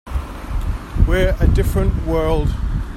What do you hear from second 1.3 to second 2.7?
a different world.